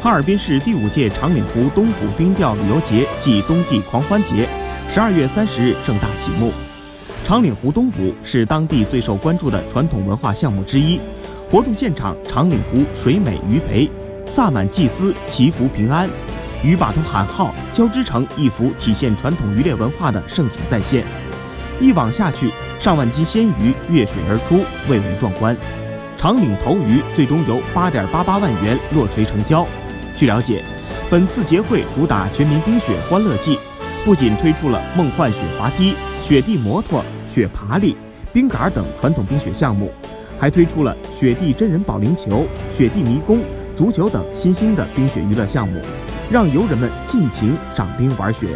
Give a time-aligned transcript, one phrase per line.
[0.00, 4.48] 哈尔滨市第五届长岭湖冬捕冰钓旅游节暨冬季狂欢节，
[4.94, 6.52] 十二月三十日盛大启幕。
[7.26, 11.00] 长岭湖冬捕是当地最受关注的传统文化项目之一。
[11.50, 13.90] 活动现场，长岭湖水美鱼肥，
[14.24, 16.08] 萨满祭司祈福平安，
[16.62, 21.04] 鱼把头喊号交织成一幅体现传统渔猎文化的盛景再现。
[21.80, 25.56] 一网下去，上万斤鲜鱼跃水而出，蔚为壮观。
[26.16, 29.66] 长岭头鱼最终由八点八八万元落锤成交。
[30.18, 30.60] 据了解，
[31.08, 33.56] 本次节会主打全民冰雪欢乐季，
[34.04, 35.94] 不仅推出了梦幻雪滑梯、
[36.26, 37.96] 雪地摩托、雪爬犁、
[38.32, 39.92] 冰杆等传统冰雪项目，
[40.36, 42.44] 还推出了雪地真人保龄球、
[42.76, 43.40] 雪地迷宫、
[43.76, 45.80] 足球等新兴的冰雪娱乐项目，
[46.28, 48.48] 让游人们尽情赏冰玩雪。